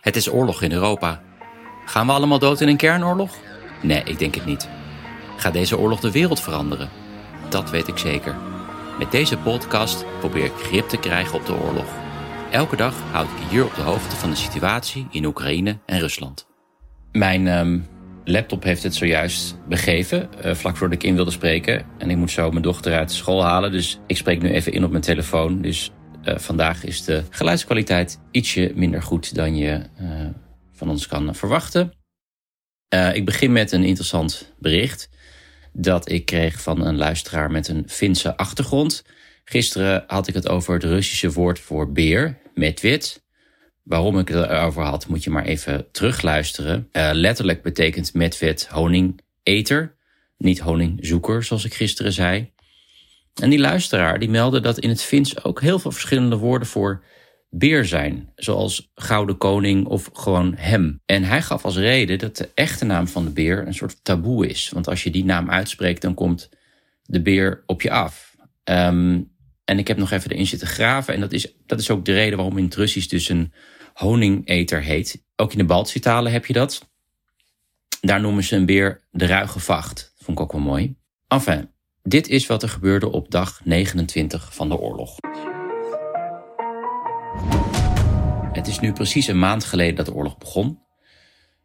Het 0.00 0.16
is 0.16 0.30
oorlog 0.30 0.62
in 0.62 0.72
Europa. 0.72 1.22
Gaan 1.84 2.06
we 2.06 2.12
allemaal 2.12 2.38
dood 2.38 2.60
in 2.60 2.68
een 2.68 2.76
kernoorlog? 2.76 3.30
Nee, 3.82 4.02
ik 4.04 4.18
denk 4.18 4.34
het 4.34 4.46
niet. 4.46 4.68
Gaat 5.36 5.52
deze 5.52 5.78
oorlog 5.78 6.00
de 6.00 6.10
wereld 6.10 6.40
veranderen? 6.40 6.88
Dat 7.48 7.70
weet 7.70 7.88
ik 7.88 7.98
zeker. 7.98 8.36
Met 8.98 9.10
deze 9.10 9.38
podcast 9.38 10.04
probeer 10.18 10.44
ik 10.44 10.52
grip 10.52 10.88
te 10.88 10.96
krijgen 10.96 11.38
op 11.38 11.46
de 11.46 11.54
oorlog. 11.54 11.86
Elke 12.50 12.76
dag 12.76 12.94
houd 13.10 13.26
ik 13.26 13.48
hier 13.50 13.64
op 13.64 13.74
de 13.74 13.82
hoogte 13.82 14.16
van 14.16 14.30
de 14.30 14.36
situatie 14.36 15.06
in 15.10 15.24
Oekraïne 15.24 15.78
en 15.86 15.98
Rusland. 15.98 16.46
Mijn 17.12 17.46
um, 17.46 17.86
laptop 18.24 18.62
heeft 18.62 18.82
het 18.82 18.94
zojuist 18.94 19.58
begeven, 19.68 20.28
uh, 20.44 20.54
vlak 20.54 20.76
voordat 20.76 21.02
ik 21.02 21.08
in 21.08 21.14
wilde 21.14 21.30
spreken. 21.30 21.86
En 21.98 22.10
ik 22.10 22.16
moet 22.16 22.30
zo 22.30 22.50
mijn 22.50 22.62
dochter 22.62 22.96
uit 22.98 23.12
school 23.12 23.44
halen, 23.44 23.72
dus 23.72 24.00
ik 24.06 24.16
spreek 24.16 24.42
nu 24.42 24.50
even 24.50 24.72
in 24.72 24.84
op 24.84 24.90
mijn 24.90 25.02
telefoon. 25.02 25.60
Dus 25.60 25.90
uh, 26.24 26.38
vandaag 26.38 26.84
is 26.84 27.04
de 27.04 27.22
geluidskwaliteit 27.30 28.20
ietsje 28.30 28.72
minder 28.74 29.02
goed 29.02 29.34
dan 29.34 29.56
je 29.56 29.82
uh, 30.00 30.26
van 30.72 30.88
ons 30.90 31.06
kan 31.06 31.34
verwachten. 31.34 31.92
ik 33.12 33.24
begin 33.24 33.52
met 33.52 33.72
een 33.72 33.84
interessant 33.84 34.52
bericht 34.58 35.08
dat 35.72 36.08
ik 36.10 36.24
kreeg 36.24 36.60
van 36.62 36.86
een 36.86 36.96
luisteraar 36.96 37.50
met 37.50 37.68
een 37.68 37.84
Finse 37.86 38.36
achtergrond. 38.36 39.04
Gisteren 39.44 40.04
had 40.06 40.28
ik 40.28 40.34
het 40.34 40.48
over 40.48 40.74
het 40.74 40.84
Russische 40.84 41.32
woord 41.32 41.58
voor 41.58 41.92
beer, 41.92 42.38
medved. 42.54 43.22
Waarom 43.82 44.18
ik 44.18 44.28
het 44.28 44.50
erover 44.50 44.82
had, 44.82 45.08
moet 45.08 45.24
je 45.24 45.30
maar 45.30 45.44
even 45.44 45.90
terugluisteren. 45.90 46.88
Letterlijk 47.12 47.62
betekent 47.62 48.14
medved 48.14 48.66
honingeter, 48.66 49.94
niet 50.36 50.60
honingzoeker, 50.60 51.42
zoals 51.42 51.64
ik 51.64 51.74
gisteren 51.74 52.12
zei. 52.12 52.52
En 53.40 53.50
die 53.50 53.58
luisteraar 53.58 54.18
die 54.18 54.30
meldde 54.30 54.60
dat 54.60 54.78
in 54.78 54.88
het 54.88 55.02
Fins 55.02 55.44
ook 55.44 55.60
heel 55.60 55.78
veel 55.78 55.90
verschillende 55.90 56.36
woorden 56.36 56.68
voor 56.68 57.04
beer 57.50 57.84
zijn, 57.84 58.32
zoals 58.34 58.90
Gouden 58.94 59.38
Koning 59.38 59.86
of 59.86 60.10
gewoon 60.12 60.54
hem. 60.56 61.00
En 61.06 61.24
hij 61.24 61.42
gaf 61.42 61.64
als 61.64 61.76
reden 61.76 62.18
dat 62.18 62.36
de 62.36 62.50
echte 62.54 62.84
naam 62.84 63.08
van 63.08 63.24
de 63.24 63.30
beer 63.30 63.66
een 63.66 63.74
soort 63.74 64.04
taboe 64.04 64.46
is. 64.46 64.70
Want 64.72 64.88
als 64.88 65.02
je 65.02 65.10
die 65.10 65.24
naam 65.24 65.50
uitspreekt, 65.50 66.02
dan 66.02 66.14
komt 66.14 66.48
de 67.02 67.22
beer 67.22 67.62
op 67.66 67.82
je 67.82 67.90
af. 67.90 68.36
Um, 68.64 69.30
en 69.64 69.78
ik 69.78 69.88
heb 69.88 69.96
nog 69.96 70.10
even 70.10 70.30
erin 70.30 70.46
zitten 70.46 70.68
graven. 70.68 71.14
En 71.14 71.20
dat 71.20 71.32
is, 71.32 71.54
dat 71.66 71.80
is 71.80 71.90
ook 71.90 72.04
de 72.04 72.12
reden 72.12 72.36
waarom 72.36 72.58
in 72.58 72.70
het 72.74 73.10
dus 73.10 73.28
een 73.28 73.52
honingeter 73.92 74.82
heet. 74.82 75.24
Ook 75.36 75.52
in 75.52 75.58
de 75.58 75.64
Baltische 75.64 76.00
talen 76.00 76.32
heb 76.32 76.46
je 76.46 76.52
dat. 76.52 76.88
Daar 78.00 78.20
noemen 78.20 78.44
ze 78.44 78.56
een 78.56 78.66
beer 78.66 79.00
de 79.10 79.26
ruige 79.26 79.60
vacht. 79.60 80.14
Vond 80.18 80.38
ik 80.38 80.44
ook 80.44 80.52
wel 80.52 80.60
mooi. 80.60 80.94
Enfin, 81.28 81.70
dit 82.02 82.28
is 82.28 82.46
wat 82.46 82.62
er 82.62 82.68
gebeurde 82.68 83.12
op 83.12 83.30
dag 83.30 83.60
29 83.64 84.54
van 84.54 84.68
de 84.68 84.76
oorlog. 84.76 85.16
Het 88.52 88.66
is 88.66 88.80
nu 88.80 88.92
precies 88.92 89.26
een 89.26 89.38
maand 89.38 89.64
geleden 89.64 89.94
dat 89.94 90.06
de 90.06 90.14
oorlog 90.14 90.38
begon. 90.38 90.78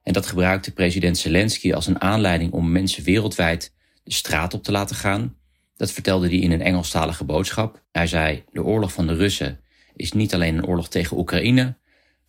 En 0.03 0.13
dat 0.13 0.25
gebruikte 0.25 0.73
president 0.73 1.17
Zelensky 1.17 1.73
als 1.73 1.88
een 1.88 2.01
aanleiding 2.01 2.51
om 2.51 2.72
mensen 2.72 3.03
wereldwijd 3.03 3.73
de 4.03 4.13
straat 4.13 4.53
op 4.53 4.63
te 4.63 4.72
laten 4.72 4.96
gaan. 4.96 5.38
Dat 5.75 5.91
vertelde 5.91 6.28
hij 6.28 6.38
in 6.38 6.52
een 6.52 6.62
Engelstalige 6.62 7.23
boodschap. 7.23 7.84
Hij 7.91 8.07
zei: 8.07 8.44
De 8.52 8.63
oorlog 8.63 8.94
van 8.94 9.07
de 9.07 9.16
Russen 9.16 9.59
is 9.96 10.12
niet 10.12 10.34
alleen 10.34 10.57
een 10.57 10.66
oorlog 10.66 10.90
tegen 10.90 11.17
Oekraïne. 11.17 11.78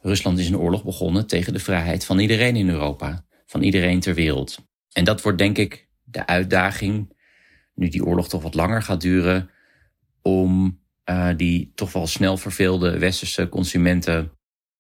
Rusland 0.00 0.38
is 0.38 0.48
een 0.48 0.58
oorlog 0.58 0.84
begonnen 0.84 1.26
tegen 1.26 1.52
de 1.52 1.58
vrijheid 1.58 2.04
van 2.04 2.18
iedereen 2.18 2.56
in 2.56 2.68
Europa, 2.68 3.24
van 3.46 3.62
iedereen 3.62 4.00
ter 4.00 4.14
wereld. 4.14 4.58
En 4.92 5.04
dat 5.04 5.22
wordt 5.22 5.38
denk 5.38 5.58
ik 5.58 5.88
de 6.04 6.26
uitdaging, 6.26 7.15
nu 7.76 7.88
die 7.88 8.04
oorlog 8.04 8.28
toch 8.28 8.42
wat 8.42 8.54
langer 8.54 8.82
gaat 8.82 9.00
duren, 9.00 9.50
om 10.22 10.80
uh, 11.10 11.30
die 11.36 11.72
toch 11.74 11.92
wel 11.92 12.06
snel 12.06 12.36
verveelde 12.36 12.98
westerse 12.98 13.48
consumenten 13.48 14.32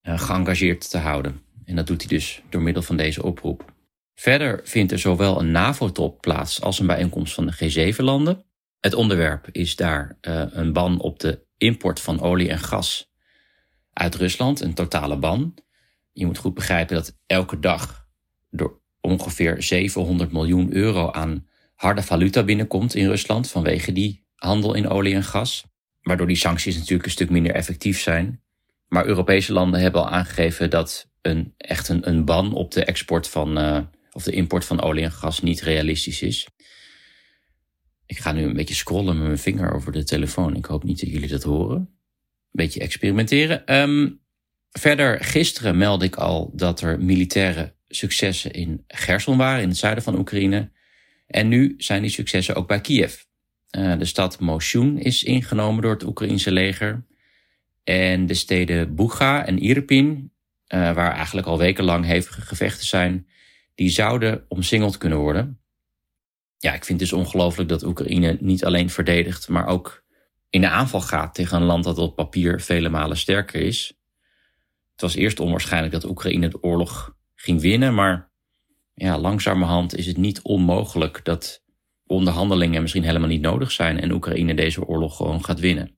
uh, 0.02 0.18
geëngageerd 0.18 0.90
te 0.90 0.98
houden. 0.98 1.40
En 1.64 1.76
dat 1.76 1.86
doet 1.86 2.00
hij 2.00 2.08
dus 2.08 2.42
door 2.48 2.62
middel 2.62 2.82
van 2.82 2.96
deze 2.96 3.22
oproep. 3.22 3.74
Verder 4.14 4.60
vindt 4.64 4.92
er 4.92 4.98
zowel 4.98 5.40
een 5.40 5.50
NAVO-top 5.50 6.20
plaats 6.20 6.60
als 6.60 6.78
een 6.78 6.86
bijeenkomst 6.86 7.34
van 7.34 7.46
de 7.46 7.92
G7-landen. 7.92 8.44
Het 8.80 8.94
onderwerp 8.94 9.48
is 9.52 9.76
daar 9.76 10.18
uh, 10.20 10.44
een 10.50 10.72
ban 10.72 11.00
op 11.00 11.18
de 11.18 11.46
import 11.56 12.00
van 12.00 12.20
olie 12.20 12.48
en 12.48 12.58
gas 12.58 13.10
uit 13.92 14.14
Rusland, 14.14 14.60
een 14.60 14.74
totale 14.74 15.18
ban. 15.18 15.54
Je 16.12 16.26
moet 16.26 16.38
goed 16.38 16.54
begrijpen 16.54 16.94
dat 16.94 17.18
elke 17.26 17.58
dag 17.58 18.08
door 18.50 18.80
ongeveer 19.00 19.62
700 19.62 20.32
miljoen 20.32 20.72
euro 20.72 21.10
aan 21.10 21.46
harde 21.76 22.02
valuta 22.02 22.42
binnenkomt 22.42 22.94
in 22.94 23.08
Rusland 23.08 23.50
vanwege 23.50 23.92
die 23.92 24.26
handel 24.34 24.74
in 24.74 24.88
olie 24.88 25.14
en 25.14 25.24
gas. 25.24 25.64
Waardoor 26.02 26.26
die 26.26 26.36
sancties 26.36 26.76
natuurlijk 26.76 27.04
een 27.04 27.10
stuk 27.10 27.30
minder 27.30 27.52
effectief 27.52 28.00
zijn. 28.00 28.42
Maar 28.88 29.06
Europese 29.06 29.52
landen 29.52 29.80
hebben 29.80 30.00
al 30.00 30.10
aangegeven 30.10 30.70
dat 30.70 31.10
een, 31.22 31.54
echt 31.56 31.88
een, 31.88 32.08
een 32.08 32.24
ban 32.24 32.52
op 32.52 32.70
de 32.70 32.84
export 32.84 33.28
van, 33.28 33.58
uh, 33.58 33.80
of 34.12 34.22
de 34.22 34.32
import 34.32 34.64
van 34.64 34.80
olie 34.80 35.04
en 35.04 35.12
gas 35.12 35.40
niet 35.40 35.60
realistisch 35.60 36.22
is. 36.22 36.48
Ik 38.06 38.18
ga 38.18 38.32
nu 38.32 38.42
een 38.42 38.52
beetje 38.52 38.74
scrollen 38.74 39.16
met 39.16 39.26
mijn 39.26 39.38
vinger 39.38 39.72
over 39.72 39.92
de 39.92 40.04
telefoon. 40.04 40.56
Ik 40.56 40.64
hoop 40.64 40.84
niet 40.84 41.00
dat 41.00 41.10
jullie 41.10 41.28
dat 41.28 41.42
horen. 41.42 41.76
Een 41.76 41.86
beetje 42.50 42.80
experimenteren. 42.80 43.74
Um, 43.74 44.20
verder, 44.70 45.24
gisteren 45.24 45.76
meldde 45.76 46.06
ik 46.06 46.16
al 46.16 46.50
dat 46.54 46.80
er 46.80 47.00
militaire 47.00 47.74
successen 47.88 48.52
in 48.52 48.84
Gerson 48.86 49.36
waren, 49.36 49.62
in 49.62 49.68
het 49.68 49.78
zuiden 49.78 50.04
van 50.04 50.18
Oekraïne. 50.18 50.70
En 51.26 51.48
nu 51.48 51.74
zijn 51.78 52.02
die 52.02 52.10
successen 52.10 52.54
ook 52.54 52.66
bij 52.66 52.80
Kiev. 52.80 53.22
Uh, 53.70 53.98
de 53.98 54.04
stad 54.04 54.40
Moshun 54.40 54.98
is 54.98 55.24
ingenomen 55.24 55.82
door 55.82 55.92
het 55.92 56.04
Oekraïense 56.04 56.52
leger. 56.52 57.06
En 57.84 58.26
de 58.26 58.34
steden 58.34 58.94
Buga 58.94 59.46
en 59.46 59.58
Irpin, 59.58 60.32
uh, 60.74 60.94
waar 60.94 61.12
eigenlijk 61.12 61.46
al 61.46 61.58
wekenlang 61.58 62.04
hevige 62.04 62.40
gevechten 62.40 62.86
zijn, 62.86 63.26
die 63.74 63.88
zouden 63.88 64.44
omsingeld 64.48 64.98
kunnen 64.98 65.18
worden. 65.18 65.60
Ja, 66.58 66.74
ik 66.74 66.84
vind 66.84 67.00
het 67.00 67.10
dus 67.10 67.18
ongelooflijk 67.18 67.68
dat 67.68 67.82
Oekraïne 67.82 68.36
niet 68.40 68.64
alleen 68.64 68.90
verdedigt, 68.90 69.48
maar 69.48 69.66
ook 69.66 70.04
in 70.50 70.60
de 70.60 70.68
aanval 70.68 71.00
gaat 71.00 71.34
tegen 71.34 71.56
een 71.56 71.66
land 71.66 71.84
dat 71.84 71.98
op 71.98 72.16
papier 72.16 72.60
vele 72.60 72.88
malen 72.88 73.16
sterker 73.16 73.60
is. 73.60 73.98
Het 74.92 75.00
was 75.00 75.14
eerst 75.14 75.40
onwaarschijnlijk 75.40 75.92
dat 75.92 76.04
Oekraïne 76.04 76.48
de 76.48 76.62
oorlog 76.62 77.16
ging 77.34 77.60
winnen, 77.60 77.94
maar 77.94 78.30
ja, 78.96 79.18
langzamerhand 79.18 79.96
is 79.96 80.06
het 80.06 80.16
niet 80.16 80.42
onmogelijk 80.42 81.20
dat 81.24 81.62
onderhandelingen 82.06 82.82
misschien 82.82 83.04
helemaal 83.04 83.28
niet 83.28 83.40
nodig 83.40 83.72
zijn 83.72 84.00
en 84.00 84.12
Oekraïne 84.12 84.54
deze 84.54 84.86
oorlog 84.86 85.16
gewoon 85.16 85.44
gaat 85.44 85.60
winnen. 85.60 85.96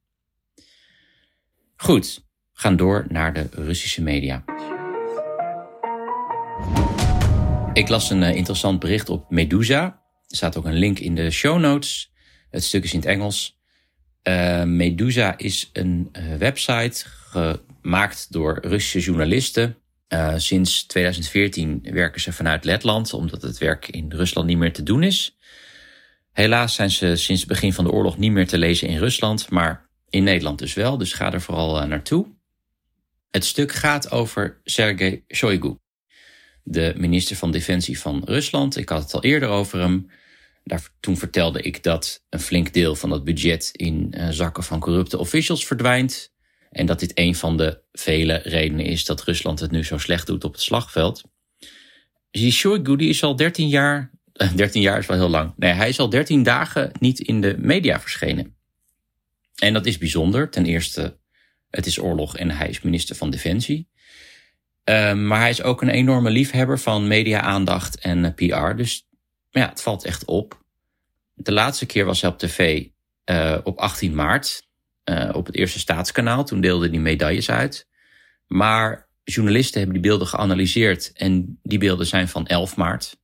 Goed, 1.77 2.25
gaan 2.53 2.77
door 2.77 3.07
naar 3.09 3.33
de 3.33 3.49
Russische 3.51 4.03
media. 4.03 4.45
Ik 7.73 7.89
las 7.89 8.11
een 8.11 8.23
eh, 8.23 8.35
interessant 8.37 8.79
bericht 8.79 9.09
op 9.09 9.31
Medusa. 9.31 9.85
Er 10.29 10.37
staat 10.37 10.57
ook 10.57 10.65
een 10.65 10.79
link 10.79 10.99
in 10.99 11.15
de 11.15 11.31
show 11.31 11.59
notes. 11.59 12.13
Het 12.51 12.65
stuk 12.65 12.85
is 12.85 12.93
in 12.93 12.99
het 12.99 13.09
Engels. 13.09 13.59
Uh, 14.23 14.63
Medusa 14.63 15.39
is 15.39 15.71
een 15.73 16.09
uh, 16.13 16.37
website 16.37 17.05
gemaakt 17.07 18.33
door 18.33 18.59
Russische 18.63 19.01
journalisten. 19.01 19.77
Uh, 20.09 20.35
sinds 20.37 20.87
2014 20.87 21.81
werken 21.83 22.21
ze 22.21 22.33
vanuit 22.33 22.65
Letland, 22.65 23.13
omdat 23.13 23.43
het 23.43 23.59
werk 23.59 23.89
in 23.89 24.13
Rusland 24.13 24.47
niet 24.47 24.59
meer 24.59 24.73
te 24.73 24.83
doen 24.83 25.03
is. 25.03 25.37
Helaas 26.33 26.75
zijn 26.75 26.91
ze 26.91 27.17
sinds 27.17 27.41
het 27.41 27.51
begin 27.51 27.73
van 27.73 27.85
de 27.85 27.91
oorlog 27.91 28.19
niet 28.19 28.33
meer 28.33 28.47
te 28.47 28.59
lezen 28.59 28.89
in 28.89 28.99
Rusland, 28.99 29.51
maar 29.51 29.89
in 30.09 30.25
Nederland 30.25 30.59
dus 30.59 30.75
wel. 30.75 30.99
Dus 30.99 31.13
ga 31.13 31.33
er 31.33 31.41
vooral 31.41 31.87
naartoe. 31.87 32.27
Het 33.31 33.45
stuk 33.45 33.73
gaat 33.73 34.11
over 34.11 34.61
Sergei 34.65 35.25
Shoigu, 35.35 35.77
de 36.63 36.95
minister 36.97 37.37
van 37.37 37.51
Defensie 37.51 37.99
van 37.99 38.23
Rusland. 38.25 38.77
Ik 38.77 38.89
had 38.89 39.03
het 39.03 39.15
al 39.15 39.23
eerder 39.23 39.49
over 39.49 39.81
hem. 39.81 40.11
Daar, 40.65 40.89
toen 41.01 41.17
vertelde 41.17 41.63
ik 41.63 41.83
dat 41.83 42.25
een 42.29 42.41
flink 42.41 42.73
deel 42.73 42.95
van 42.95 43.11
dat 43.11 43.25
budget 43.25 43.71
in 43.73 44.15
uh, 44.17 44.29
zakken 44.29 44.63
van 44.63 44.81
corrupte 44.81 45.19
officials 45.19 45.67
verdwijnt. 45.67 46.33
En 46.71 46.87
dat 46.87 47.01
dit 47.01 47.11
een 47.15 47.35
van 47.35 47.57
de 47.57 47.81
vele 47.93 48.35
redenen 48.35 48.85
is 48.85 49.05
dat 49.05 49.23
Rusland 49.23 49.61
het 49.61 49.71
nu 49.71 49.85
zo 49.85 49.99
slecht 49.99 50.27
doet 50.27 50.45
op 50.45 50.53
het 50.53 50.63
slagveld. 50.63 51.23
Shoigu 52.33 52.97
die 52.97 53.09
is 53.09 53.23
al 53.23 53.37
13 53.37 53.69
jaar, 53.69 54.11
uh, 54.35 54.55
13 54.55 54.83
jaar 54.83 54.99
is 54.99 55.07
wel 55.07 55.17
heel 55.17 55.29
lang. 55.29 55.53
Nee, 55.57 55.73
hij 55.73 55.89
is 55.89 55.99
al 55.99 56.09
13 56.09 56.43
dagen 56.43 56.93
niet 57.01 57.21
in 57.21 57.41
de 57.41 57.57
media 57.59 58.01
verschenen. 58.01 58.57
En 59.55 59.73
dat 59.73 59.87
is 59.87 59.99
bijzonder. 59.99 60.51
Ten 60.51 60.67
eerste, 60.67 61.19
het 61.71 61.87
is 61.87 61.99
oorlog 61.99 62.37
en 62.37 62.51
hij 62.51 62.69
is 62.69 62.81
minister 62.81 63.17
van 63.17 63.31
Defensie. 63.31 63.89
Um, 64.85 65.27
maar 65.27 65.41
hij 65.41 65.51
is 65.51 65.63
ook 65.63 65.83
een 65.83 65.89
enorme 65.89 66.31
liefhebber 66.31 66.79
van 66.79 67.07
media-aandacht 67.07 67.99
en 67.99 68.25
uh, 68.25 68.35
PR. 68.35 68.77
Dus 68.77 69.09
ja, 69.51 69.69
het 69.69 69.83
valt 69.83 70.05
echt 70.05 70.25
op. 70.25 70.63
De 71.35 71.53
laatste 71.53 71.87
keer 71.87 72.05
was 72.05 72.21
hij 72.21 72.31
op 72.31 72.39
tv 72.39 72.87
op 73.65 73.79
18 73.79 74.15
maart. 74.15 74.68
Uh, 75.09 75.31
op 75.33 75.47
het 75.47 75.57
eerste 75.57 75.79
staatskanaal. 75.79 76.45
Toen 76.45 76.61
deelde 76.61 76.89
hij 76.89 76.99
medailles 76.99 77.51
uit. 77.51 77.89
Maar 78.47 79.09
journalisten 79.25 79.81
hebben 79.81 80.01
die 80.01 80.11
beelden 80.11 80.27
geanalyseerd. 80.27 81.13
En 81.13 81.59
die 81.63 81.79
beelden 81.79 82.07
zijn 82.07 82.29
van 82.29 82.47
11 82.47 82.77
maart. 82.77 83.19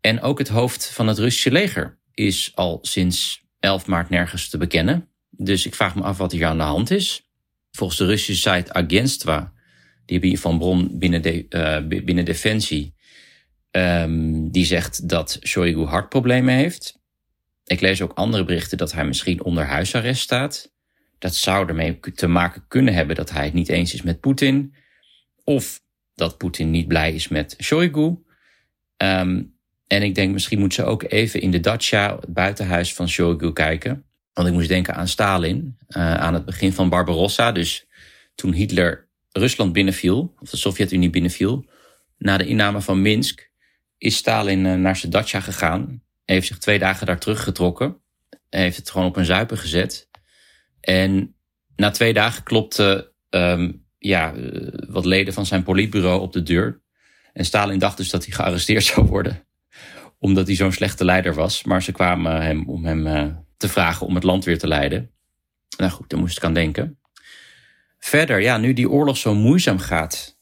En 0.00 0.20
ook 0.20 0.38
het 0.38 0.48
hoofd 0.48 0.90
van 0.90 1.06
het 1.06 1.18
Russische 1.18 1.50
leger 1.50 1.98
is 2.14 2.52
al 2.54 2.78
sinds 2.82 3.44
11 3.58 3.86
maart 3.86 4.08
nergens 4.08 4.48
te 4.48 4.58
bekennen. 4.58 5.08
Dus 5.30 5.66
ik 5.66 5.74
vraag 5.74 5.94
me 5.94 6.02
af 6.02 6.18
wat 6.18 6.32
hier 6.32 6.46
aan 6.46 6.56
de 6.56 6.62
hand 6.62 6.90
is. 6.90 7.30
Volgens 7.70 7.98
de 7.98 8.06
Russische 8.06 8.50
site 8.50 8.72
Agentstva, 8.72 9.52
die 10.04 10.18
hebben 10.18 10.38
van 10.38 10.58
bron 10.58 10.98
binnen, 10.98 11.22
de, 11.22 11.46
uh, 11.48 12.02
binnen 12.04 12.24
Defensie, 12.24 12.94
um, 13.70 14.50
die 14.50 14.64
zegt 14.64 15.08
dat 15.08 15.38
Shoigu 15.46 15.84
hartproblemen 15.84 16.54
heeft. 16.54 16.95
Ik 17.66 17.80
lees 17.80 18.02
ook 18.02 18.12
andere 18.12 18.44
berichten 18.44 18.78
dat 18.78 18.92
hij 18.92 19.04
misschien 19.04 19.42
onder 19.42 19.64
huisarrest 19.64 20.22
staat. 20.22 20.72
Dat 21.18 21.34
zou 21.34 21.68
ermee 21.68 22.00
te 22.00 22.26
maken 22.26 22.64
kunnen 22.68 22.94
hebben 22.94 23.16
dat 23.16 23.30
hij 23.30 23.44
het 23.44 23.54
niet 23.54 23.68
eens 23.68 23.94
is 23.94 24.02
met 24.02 24.20
Poetin. 24.20 24.74
Of 25.44 25.80
dat 26.14 26.38
Poetin 26.38 26.70
niet 26.70 26.88
blij 26.88 27.12
is 27.12 27.28
met 27.28 27.56
Shoigu. 27.62 28.16
Um, 28.96 29.54
en 29.86 30.02
ik 30.02 30.14
denk, 30.14 30.32
misschien 30.32 30.58
moet 30.58 30.74
ze 30.74 30.84
ook 30.84 31.02
even 31.02 31.40
in 31.40 31.50
de 31.50 31.60
dacha, 31.60 32.16
het 32.20 32.32
buitenhuis 32.32 32.94
van 32.94 33.08
Shoigu, 33.08 33.52
kijken. 33.52 34.04
Want 34.32 34.48
ik 34.48 34.54
moest 34.54 34.68
denken 34.68 34.94
aan 34.94 35.08
Stalin, 35.08 35.78
uh, 35.88 36.14
aan 36.14 36.34
het 36.34 36.44
begin 36.44 36.72
van 36.72 36.88
Barbarossa. 36.88 37.52
Dus 37.52 37.86
toen 38.34 38.52
Hitler 38.52 39.08
Rusland 39.32 39.72
binnenviel, 39.72 40.34
of 40.38 40.50
de 40.50 40.56
Sovjet-Unie 40.56 41.10
binnenviel, 41.10 41.64
na 42.18 42.36
de 42.36 42.46
inname 42.46 42.80
van 42.80 43.02
Minsk, 43.02 43.50
is 43.98 44.16
Stalin 44.16 44.64
uh, 44.64 44.74
naar 44.74 44.96
zijn 44.96 45.12
dacha 45.12 45.40
gegaan. 45.40 46.02
Heeft 46.26 46.46
zich 46.46 46.58
twee 46.58 46.78
dagen 46.78 47.06
daar 47.06 47.18
teruggetrokken. 47.18 48.00
Heeft 48.50 48.76
het 48.76 48.90
gewoon 48.90 49.06
op 49.06 49.16
een 49.16 49.24
zuipen 49.24 49.58
gezet. 49.58 50.08
En 50.80 51.34
na 51.76 51.90
twee 51.90 52.12
dagen 52.12 52.42
klopte 52.42 53.12
um, 53.30 53.84
ja, 53.98 54.34
uh, 54.34 54.68
wat 54.88 55.04
leden 55.04 55.34
van 55.34 55.46
zijn 55.46 55.62
politbureau 55.62 56.20
op 56.20 56.32
de 56.32 56.42
deur. 56.42 56.80
En 57.32 57.44
Stalin 57.44 57.78
dacht 57.78 57.96
dus 57.96 58.10
dat 58.10 58.24
hij 58.24 58.34
gearresteerd 58.34 58.84
zou 58.94 59.06
worden 59.06 59.46
omdat 60.18 60.46
hij 60.46 60.56
zo'n 60.56 60.72
slechte 60.72 61.04
leider 61.04 61.34
was. 61.34 61.64
Maar 61.64 61.82
ze 61.82 61.92
kwamen 61.92 62.42
hem 62.42 62.68
om 62.68 62.84
hem 62.84 63.06
uh, 63.06 63.26
te 63.56 63.68
vragen 63.68 64.06
om 64.06 64.14
het 64.14 64.24
land 64.24 64.44
weer 64.44 64.58
te 64.58 64.68
leiden. 64.68 65.10
Nou 65.76 65.90
goed, 65.90 66.10
daar 66.10 66.20
moest 66.20 66.36
ik 66.36 66.44
aan 66.44 66.54
denken. 66.54 66.98
Verder, 67.98 68.40
ja, 68.40 68.56
nu 68.56 68.72
die 68.72 68.90
oorlog 68.90 69.16
zo 69.16 69.34
moeizaam 69.34 69.78
gaat, 69.78 70.38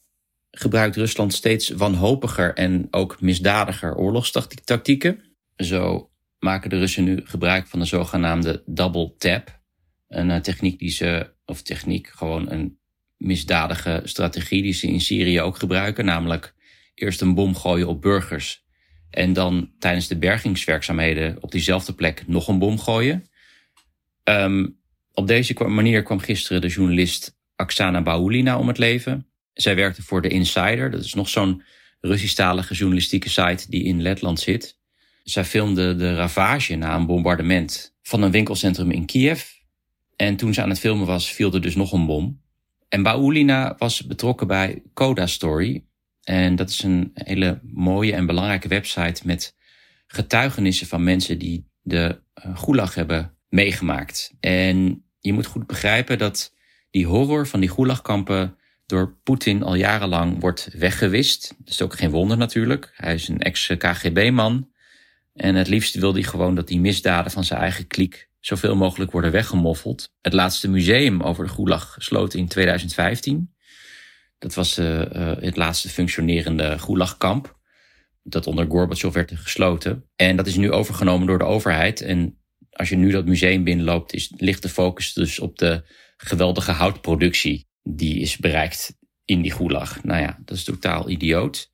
gebruikt 0.51 0.95
Rusland 0.95 1.33
steeds 1.33 1.69
wanhopiger 1.69 2.53
en 2.53 2.87
ook 2.91 3.21
misdadiger 3.21 3.95
oorlogstactieken. 3.95 5.24
Zo 5.55 6.09
maken 6.39 6.69
de 6.69 6.77
Russen 6.77 7.03
nu 7.03 7.21
gebruik 7.23 7.67
van 7.67 7.79
de 7.79 7.85
zogenaamde 7.85 8.63
double 8.65 9.13
tap. 9.17 9.61
Een 10.07 10.29
uh, 10.29 10.37
techniek 10.37 10.79
die 10.79 10.89
ze, 10.89 11.33
of 11.45 11.61
techniek, 11.61 12.07
gewoon 12.07 12.51
een 12.51 12.79
misdadige 13.17 14.01
strategie 14.03 14.61
die 14.61 14.73
ze 14.73 14.87
in 14.87 15.01
Syrië 15.01 15.41
ook 15.41 15.57
gebruiken. 15.57 16.05
Namelijk 16.05 16.53
eerst 16.93 17.21
een 17.21 17.35
bom 17.35 17.55
gooien 17.55 17.87
op 17.87 18.01
burgers 18.01 18.63
en 19.09 19.33
dan 19.33 19.71
tijdens 19.79 20.07
de 20.07 20.17
bergingswerkzaamheden 20.17 21.43
op 21.43 21.51
diezelfde 21.51 21.93
plek 21.93 22.27
nog 22.27 22.47
een 22.47 22.59
bom 22.59 22.79
gooien. 22.79 23.29
Um, 24.23 24.79
op 25.11 25.27
deze 25.27 25.53
manier 25.53 26.03
kwam 26.03 26.19
gisteren 26.19 26.61
de 26.61 26.67
journalist 26.67 27.37
Aksana 27.55 28.01
Baulina 28.01 28.57
om 28.59 28.67
het 28.67 28.77
leven. 28.77 29.27
Zij 29.53 29.75
werkte 29.75 30.03
voor 30.03 30.21
The 30.21 30.27
Insider. 30.27 30.91
Dat 30.91 31.03
is 31.03 31.13
nog 31.13 31.29
zo'n 31.29 31.63
Russisch-talige 31.99 32.73
journalistieke 32.73 33.29
site 33.29 33.69
die 33.69 33.83
in 33.83 34.01
Letland 34.01 34.39
zit. 34.39 34.79
Zij 35.25 35.45
filmde 35.45 35.95
de 35.95 36.15
ravage 36.15 36.75
na 36.75 36.95
een 36.95 37.05
bombardement 37.05 37.95
van 38.01 38.21
een 38.21 38.31
winkelcentrum 38.31 38.91
in 38.91 39.05
Kiev. 39.05 39.43
En 40.15 40.35
toen 40.35 40.53
ze 40.53 40.61
aan 40.61 40.69
het 40.69 40.79
filmen 40.79 41.07
was, 41.07 41.31
viel 41.31 41.53
er 41.53 41.61
dus 41.61 41.75
nog 41.75 41.91
een 41.91 42.05
bom. 42.05 42.41
En 42.89 43.03
Baulina 43.03 43.75
was 43.77 44.05
betrokken 44.05 44.47
bij 44.47 44.81
Coda 44.93 45.27
Story, 45.27 45.83
en 46.23 46.55
dat 46.55 46.69
is 46.69 46.83
een 46.83 47.11
hele 47.13 47.59
mooie 47.63 48.13
en 48.13 48.25
belangrijke 48.25 48.67
website 48.67 49.21
met 49.25 49.55
getuigenissen 50.07 50.87
van 50.87 51.03
mensen 51.03 51.39
die 51.39 51.67
de 51.81 52.21
uh, 52.45 52.57
gulag 52.57 52.95
hebben 52.95 53.37
meegemaakt. 53.49 54.33
En 54.39 55.03
je 55.19 55.33
moet 55.33 55.45
goed 55.45 55.67
begrijpen 55.67 56.17
dat 56.17 56.53
die 56.89 57.05
horror 57.05 57.47
van 57.47 57.59
die 57.59 57.69
gulagkampen 57.69 58.57
door 58.85 59.17
Poetin 59.23 59.63
al 59.63 59.75
jarenlang 59.75 60.39
wordt 60.39 60.69
weggewist. 60.77 61.55
Dat 61.57 61.69
is 61.69 61.81
ook 61.81 61.97
geen 61.97 62.09
wonder 62.09 62.37
natuurlijk. 62.37 62.93
Hij 62.95 63.13
is 63.13 63.27
een 63.27 63.39
ex-KGB-man. 63.39 64.69
En 65.35 65.55
het 65.55 65.67
liefst 65.67 65.95
wil 65.95 66.13
hij 66.13 66.23
gewoon 66.23 66.55
dat 66.55 66.67
die 66.67 66.79
misdaden 66.79 67.31
van 67.31 67.43
zijn 67.43 67.59
eigen 67.59 67.87
kliek 67.87 68.29
zoveel 68.39 68.75
mogelijk 68.75 69.11
worden 69.11 69.31
weggemoffeld. 69.31 70.13
Het 70.21 70.33
laatste 70.33 70.69
museum 70.69 71.21
over 71.21 71.45
de 71.45 71.51
gulag 71.51 71.95
sloot 71.97 72.33
in 72.33 72.47
2015. 72.47 73.53
Dat 74.37 74.53
was 74.53 74.79
uh, 74.79 74.99
uh, 74.99 75.05
het 75.39 75.57
laatste 75.57 75.89
functionerende 75.89 76.79
Gulagkamp. 76.79 77.59
Dat 78.23 78.47
onder 78.47 78.65
Gorbachev 78.69 79.13
werd 79.13 79.31
gesloten. 79.35 80.09
En 80.15 80.35
dat 80.35 80.47
is 80.47 80.55
nu 80.55 80.71
overgenomen 80.71 81.27
door 81.27 81.37
de 81.37 81.43
overheid. 81.43 82.01
En 82.01 82.37
als 82.69 82.89
je 82.89 82.95
nu 82.95 83.11
dat 83.11 83.25
museum 83.25 83.63
binnenloopt, 83.63 84.13
is, 84.13 84.33
ligt 84.35 84.61
de 84.61 84.69
focus 84.69 85.13
dus 85.13 85.39
op 85.39 85.57
de 85.57 85.83
geweldige 86.17 86.71
houtproductie 86.71 87.67
die 87.83 88.19
is 88.19 88.37
bereikt 88.37 88.97
in 89.25 89.41
die 89.41 89.51
gulag. 89.51 90.03
Nou 90.03 90.21
ja, 90.21 90.39
dat 90.45 90.57
is 90.57 90.63
totaal 90.63 91.09
idioot. 91.09 91.69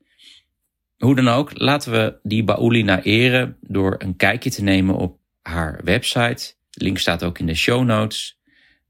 Hoe 1.04 1.14
dan 1.14 1.28
ook, 1.28 1.50
laten 1.54 1.92
we 1.92 2.18
die 2.22 2.44
Baulina 2.44 3.02
eren 3.02 3.56
door 3.60 3.94
een 3.98 4.16
kijkje 4.16 4.50
te 4.50 4.62
nemen 4.62 4.96
op 4.96 5.18
haar 5.42 5.80
website. 5.84 6.54
Link 6.70 6.98
staat 6.98 7.24
ook 7.24 7.38
in 7.38 7.46
de 7.46 7.54
show 7.54 7.84
notes. 7.84 8.38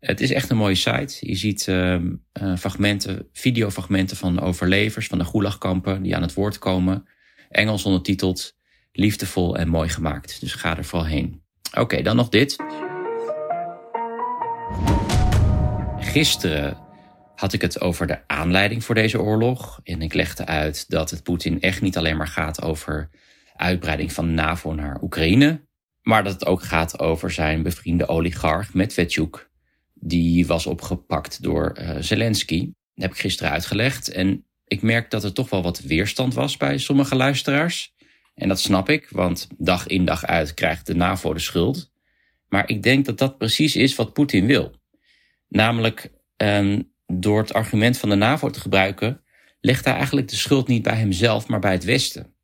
Het 0.00 0.20
is 0.20 0.32
echt 0.32 0.50
een 0.50 0.56
mooie 0.56 0.74
site. 0.74 1.16
Je 1.20 1.34
ziet 1.34 1.66
uh, 1.66 1.96
fragmenten, 2.58 3.28
videofragmenten 3.32 4.16
van 4.16 4.40
overlevers 4.40 5.06
van 5.06 5.18
de 5.18 5.24
gulagkampen 5.24 6.02
die 6.02 6.16
aan 6.16 6.22
het 6.22 6.34
woord 6.34 6.58
komen. 6.58 7.08
Engels 7.48 7.84
ondertiteld, 7.84 8.56
liefdevol 8.92 9.56
en 9.56 9.68
mooi 9.68 9.88
gemaakt. 9.88 10.40
Dus 10.40 10.54
ga 10.54 10.76
er 10.76 10.84
vooral 10.84 11.08
heen. 11.08 11.42
Oké, 11.78 12.02
dan 12.02 12.16
nog 12.16 12.28
dit. 12.28 12.56
Gisteren 15.98 16.81
had 17.42 17.52
ik 17.52 17.60
het 17.60 17.80
over 17.80 18.06
de 18.06 18.18
aanleiding 18.26 18.84
voor 18.84 18.94
deze 18.94 19.20
oorlog. 19.20 19.80
En 19.84 20.02
ik 20.02 20.14
legde 20.14 20.46
uit 20.46 20.90
dat 20.90 21.10
het 21.10 21.22
Poetin 21.22 21.60
echt 21.60 21.80
niet 21.80 21.96
alleen 21.96 22.16
maar 22.16 22.28
gaat 22.28 22.62
over 22.62 23.10
uitbreiding 23.56 24.12
van 24.12 24.34
NAVO 24.34 24.74
naar 24.74 25.02
Oekraïne. 25.02 25.66
Maar 26.02 26.24
dat 26.24 26.32
het 26.32 26.46
ook 26.46 26.62
gaat 26.62 26.98
over 26.98 27.30
zijn 27.30 27.62
bevriende 27.62 28.06
oligarch 28.06 28.74
Medvedchuk 28.74 29.50
die 29.94 30.46
was 30.46 30.66
opgepakt 30.66 31.42
door 31.42 31.78
uh, 31.78 31.96
Zelensky. 32.00 32.60
Dat 32.64 33.04
heb 33.04 33.10
ik 33.10 33.18
gisteren 33.18 33.52
uitgelegd. 33.52 34.08
En 34.08 34.46
ik 34.66 34.82
merk 34.82 35.10
dat 35.10 35.24
er 35.24 35.32
toch 35.32 35.50
wel 35.50 35.62
wat 35.62 35.80
weerstand 35.80 36.34
was 36.34 36.56
bij 36.56 36.78
sommige 36.78 37.14
luisteraars. 37.14 37.94
En 38.34 38.48
dat 38.48 38.60
snap 38.60 38.88
ik, 38.88 39.08
want 39.10 39.48
dag 39.58 39.86
in 39.86 40.04
dag 40.04 40.24
uit 40.24 40.54
krijgt 40.54 40.86
de 40.86 40.94
NAVO 40.94 41.32
de 41.32 41.40
schuld. 41.40 41.92
Maar 42.48 42.68
ik 42.68 42.82
denk 42.82 43.04
dat 43.04 43.18
dat 43.18 43.38
precies 43.38 43.76
is 43.76 43.94
wat 43.94 44.12
Poetin 44.12 44.46
wil. 44.46 44.74
Namelijk, 45.48 46.12
um, 46.36 46.91
door 47.20 47.38
het 47.38 47.52
argument 47.52 47.98
van 47.98 48.08
de 48.08 48.14
NAVO 48.14 48.50
te 48.50 48.60
gebruiken, 48.60 49.22
legt 49.60 49.84
hij 49.84 49.94
eigenlijk 49.94 50.28
de 50.28 50.36
schuld 50.36 50.68
niet 50.68 50.82
bij 50.82 50.96
hemzelf, 50.96 51.48
maar 51.48 51.60
bij 51.60 51.72
het 51.72 51.84
Westen. 51.84 52.34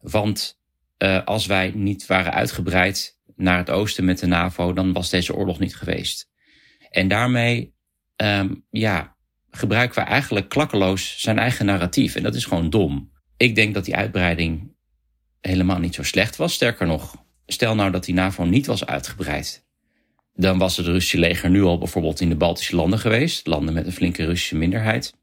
Want 0.00 0.60
uh, 0.98 1.24
als 1.24 1.46
wij 1.46 1.72
niet 1.74 2.06
waren 2.06 2.32
uitgebreid 2.32 3.20
naar 3.36 3.58
het 3.58 3.70
oosten 3.70 4.04
met 4.04 4.18
de 4.18 4.26
NAVO, 4.26 4.72
dan 4.72 4.92
was 4.92 5.10
deze 5.10 5.34
oorlog 5.34 5.58
niet 5.58 5.76
geweest. 5.76 6.30
En 6.90 7.08
daarmee 7.08 7.74
um, 8.16 8.64
ja, 8.70 9.16
gebruiken 9.50 10.02
we 10.02 10.08
eigenlijk 10.08 10.48
klakkeloos 10.48 11.20
zijn 11.20 11.38
eigen 11.38 11.66
narratief. 11.66 12.14
En 12.14 12.22
dat 12.22 12.34
is 12.34 12.44
gewoon 12.44 12.70
dom. 12.70 13.12
Ik 13.36 13.54
denk 13.54 13.74
dat 13.74 13.84
die 13.84 13.96
uitbreiding 13.96 14.74
helemaal 15.40 15.78
niet 15.78 15.94
zo 15.94 16.02
slecht 16.02 16.36
was. 16.36 16.52
Sterker 16.52 16.86
nog, 16.86 17.24
stel 17.46 17.74
nou 17.74 17.90
dat 17.90 18.04
die 18.04 18.14
NAVO 18.14 18.44
niet 18.44 18.66
was 18.66 18.86
uitgebreid. 18.86 19.65
Dan 20.36 20.58
was 20.58 20.76
het 20.76 20.86
Russische 20.86 21.18
leger 21.18 21.50
nu 21.50 21.62
al 21.62 21.78
bijvoorbeeld 21.78 22.20
in 22.20 22.28
de 22.28 22.36
Baltische 22.36 22.76
landen 22.76 22.98
geweest. 22.98 23.46
Landen 23.46 23.74
met 23.74 23.86
een 23.86 23.92
flinke 23.92 24.24
Russische 24.24 24.56
minderheid. 24.56 25.14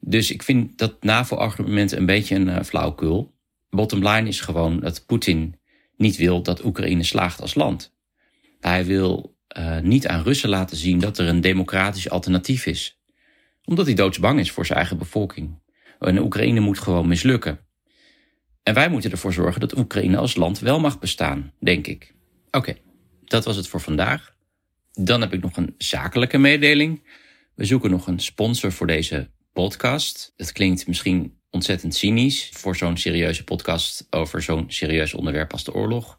Dus 0.00 0.30
ik 0.30 0.42
vind 0.42 0.78
dat 0.78 1.02
NAVO-argument 1.02 1.92
een 1.92 2.06
beetje 2.06 2.34
een 2.34 2.48
uh, 2.48 2.62
flauwkul. 2.62 3.34
Bottom 3.70 4.08
line 4.08 4.28
is 4.28 4.40
gewoon 4.40 4.80
dat 4.80 5.06
Poetin 5.06 5.54
niet 5.96 6.16
wil 6.16 6.42
dat 6.42 6.64
Oekraïne 6.64 7.02
slaagt 7.02 7.40
als 7.40 7.54
land. 7.54 7.94
Hij 8.60 8.84
wil 8.84 9.36
uh, 9.58 9.78
niet 9.78 10.06
aan 10.06 10.22
Russen 10.22 10.48
laten 10.48 10.76
zien 10.76 10.98
dat 10.98 11.18
er 11.18 11.28
een 11.28 11.40
democratisch 11.40 12.10
alternatief 12.10 12.66
is. 12.66 13.00
Omdat 13.64 13.86
hij 13.86 13.94
doodsbang 13.94 14.38
is 14.38 14.50
voor 14.50 14.66
zijn 14.66 14.78
eigen 14.78 14.98
bevolking. 14.98 15.60
En 15.98 16.18
Oekraïne 16.18 16.60
moet 16.60 16.78
gewoon 16.78 17.08
mislukken. 17.08 17.58
En 18.62 18.74
wij 18.74 18.88
moeten 18.88 19.10
ervoor 19.10 19.32
zorgen 19.32 19.60
dat 19.60 19.78
Oekraïne 19.78 20.16
als 20.16 20.36
land 20.36 20.58
wel 20.58 20.80
mag 20.80 20.98
bestaan, 20.98 21.52
denk 21.58 21.86
ik. 21.86 22.14
Oké, 22.50 22.76
dat 23.32 23.44
was 23.44 23.56
het 23.56 23.68
voor 23.68 23.80
vandaag. 23.80 24.34
Dan 24.92 25.20
heb 25.20 25.32
ik 25.32 25.42
nog 25.42 25.56
een 25.56 25.74
zakelijke 25.78 26.38
mededeling. 26.38 27.02
We 27.54 27.64
zoeken 27.64 27.90
nog 27.90 28.06
een 28.06 28.18
sponsor 28.18 28.72
voor 28.72 28.86
deze 28.86 29.30
podcast. 29.52 30.32
Het 30.36 30.52
klinkt 30.52 30.86
misschien 30.86 31.38
ontzettend 31.50 31.94
cynisch 31.94 32.48
voor 32.52 32.76
zo'n 32.76 32.96
serieuze 32.96 33.44
podcast 33.44 34.06
over 34.10 34.42
zo'n 34.42 34.64
serieus 34.70 35.14
onderwerp 35.14 35.52
als 35.52 35.64
de 35.64 35.74
oorlog. 35.74 36.18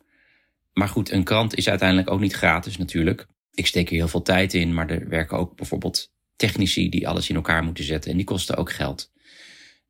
Maar 0.73 0.87
goed, 0.87 1.11
een 1.11 1.23
krant 1.23 1.55
is 1.55 1.69
uiteindelijk 1.69 2.09
ook 2.09 2.19
niet 2.19 2.33
gratis 2.33 2.77
natuurlijk. 2.77 3.27
Ik 3.53 3.67
steek 3.67 3.89
er 3.89 3.95
heel 3.95 4.07
veel 4.07 4.21
tijd 4.21 4.53
in, 4.53 4.73
maar 4.73 4.89
er 4.89 5.09
werken 5.09 5.37
ook 5.37 5.55
bijvoorbeeld 5.55 6.11
technici 6.35 6.89
die 6.89 7.07
alles 7.07 7.29
in 7.29 7.35
elkaar 7.35 7.63
moeten 7.63 7.83
zetten 7.83 8.11
en 8.11 8.17
die 8.17 8.25
kosten 8.25 8.57
ook 8.57 8.71
geld. 8.71 9.11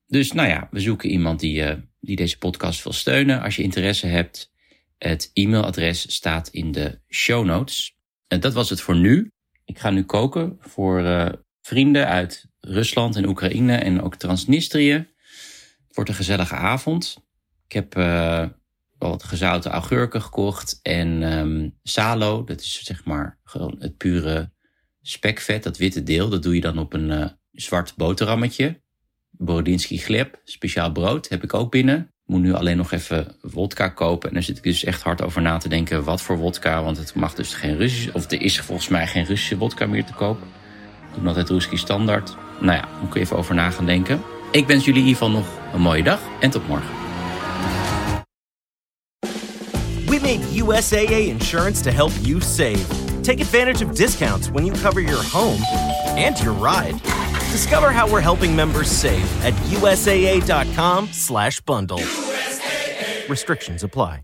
Dus 0.08 0.32
nou 0.32 0.48
ja, 0.48 0.68
we 0.72 0.80
zoeken 0.80 1.10
iemand 1.10 1.40
die, 1.40 1.62
uh, 1.62 1.74
die 2.00 2.16
deze 2.16 2.38
podcast 2.38 2.84
wil 2.84 2.94
steunen. 2.94 3.42
Als 3.42 3.56
je 3.56 3.64
interesse 3.64 4.08
hebt, 4.08 4.53
het 4.98 5.30
e-mailadres 5.34 6.14
staat 6.14 6.48
in 6.48 6.72
de 6.72 7.00
show 7.10 7.46
notes. 7.46 7.96
En 8.28 8.40
dat 8.40 8.54
was 8.54 8.70
het 8.70 8.82
voor 8.82 8.96
nu. 8.96 9.32
Ik 9.66 9.80
ga 9.80 9.90
nu 9.90 10.04
koken 10.04 10.58
voor 10.60 11.02
uh, 11.02 11.30
vrienden 11.62 12.08
uit 12.08 12.46
Rusland 12.60 13.16
en 13.16 13.28
Oekraïne 13.28 13.76
en 13.76 14.02
ook 14.02 14.16
Transnistrië. 14.16 14.92
Het 14.92 15.96
wordt 15.96 16.10
een 16.10 16.16
gezellige 16.16 16.56
avond. 16.56 17.18
Ik 17.66 17.72
heb 17.72 17.98
uh, 17.98 18.48
wat 18.98 19.24
gezouten 19.24 19.72
augurken 19.72 20.22
gekocht 20.22 20.80
en 20.82 21.38
um, 21.38 21.80
salo. 21.84 22.44
Dat 22.44 22.62
is 22.62 22.84
zeg 22.84 23.06
maar 23.06 23.40
gewoon 23.44 23.76
het 23.80 23.98
pure 23.98 24.52
spekvet, 25.02 25.64
dat 25.64 25.78
witte 25.78 26.04
deel. 26.04 26.30
Dat 26.30 26.44
doe 26.44 26.56
je 26.56 26.62
dan 26.62 26.78
op 26.78 26.94
een 26.94 27.10
uh, 27.10 27.26
zwart 27.52 27.96
boterhammetje. 27.96 28.82
Borodinski 29.30 29.98
gleb, 29.98 30.42
speciaal 30.44 30.92
brood, 30.92 31.30
heb 31.30 31.44
ik 31.44 31.54
ook 31.54 31.72
binnen. 31.72 32.13
Moet 32.26 32.42
nu 32.42 32.54
alleen 32.54 32.78
nog 32.78 32.92
even 32.92 33.36
wodka 33.42 33.88
kopen. 33.90 34.28
En 34.30 34.34
daar 34.34 34.44
zit 34.44 34.58
ik 34.58 34.64
dus 34.64 34.84
echt 34.84 35.02
hard 35.02 35.22
over 35.22 35.42
na 35.42 35.58
te 35.58 35.70
denken 35.70 36.04
wat 36.04 36.22
voor 36.22 36.38
wodka. 36.38 36.84
Want 36.84 36.98
het 36.98 37.16
mag 37.16 37.34
dus 37.34 37.54
geen 37.54 37.78
Russisch, 37.78 38.14
of 38.14 38.32
er 38.32 38.42
is 38.42 38.60
volgens 38.60 38.88
mij 38.88 39.08
geen 39.08 39.26
Russische 39.26 39.58
wodka 39.58 39.86
meer 39.86 40.06
te. 40.06 40.12
Ik 40.12 41.20
doe 41.20 41.28
altijd 41.28 41.50
Ruski 41.50 41.78
standaard. 41.78 42.36
Nou 42.60 42.78
ja, 42.78 42.88
moet 43.02 43.16
ik 43.16 43.22
even 43.22 43.38
over 43.38 43.56
na 43.56 43.70
gaan 43.70 43.86
denken. 43.86 44.22
Ik 44.52 44.68
wens 44.68 44.86
jullie 44.86 45.02
in 45.02 45.08
ieder 45.08 45.22
geval 45.22 45.40
nog 45.40 45.48
een 45.74 45.82
mooie 45.82 46.04
dag 46.04 46.20
en 46.40 46.50
tot 46.50 46.68
morgen. 46.68 46.90
We 50.06 50.20
made 50.22 50.42
USAA 50.56 51.18
insurance 51.18 51.82
to 51.82 51.90
help 51.90 52.12
you 52.22 52.42
save. 52.42 52.86
Take 53.22 53.42
advantage 53.42 53.86
of 53.86 53.96
discounts 53.96 54.50
when 54.50 54.66
you 54.66 54.80
cover 54.82 55.02
your 55.02 55.24
home 55.32 55.64
and 56.26 56.40
your 56.40 56.54
ride. 56.54 57.23
Discover 57.54 57.92
how 57.92 58.12
we're 58.12 58.20
helping 58.20 58.56
members 58.56 58.90
save 58.90 59.30
at 59.46 59.54
usaa.com/bundle. 59.70 62.00
USAA. 62.00 63.30
Restrictions 63.30 63.84
apply. 63.84 64.24